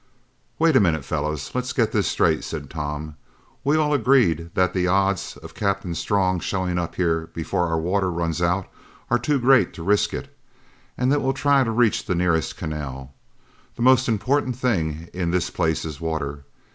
"Wait 0.57 0.75
a 0.75 0.79
minute, 0.79 1.05
fellas. 1.05 1.53
Let's 1.53 1.73
get 1.73 1.91
this 1.91 2.07
straight," 2.07 2.43
said 2.43 2.71
Tom. 2.71 3.17
"We're 3.63 3.77
all 3.77 3.93
agreed 3.93 4.49
that 4.55 4.73
the 4.73 4.87
odds 4.87 5.37
on 5.43 5.49
Captain 5.49 5.93
Strong's 5.93 6.43
showing 6.43 6.79
up 6.79 6.95
here 6.95 7.27
before 7.35 7.67
our 7.67 7.77
water 7.77 8.09
runs 8.09 8.41
out 8.41 8.65
are 9.11 9.19
too 9.19 9.39
great 9.39 9.75
to 9.75 9.83
risk 9.83 10.11
it, 10.11 10.35
and 10.97 11.11
that 11.11 11.21
we'll 11.21 11.33
try 11.33 11.63
to 11.63 11.69
reach 11.69 12.07
the 12.07 12.15
nearest 12.15 12.57
canal. 12.57 13.13
The 13.75 13.83
most 13.83 14.07
important 14.09 14.55
thing 14.57 15.07
in 15.13 15.29
this 15.29 15.51
place 15.51 15.85
is 15.85 16.01
water. 16.01 16.45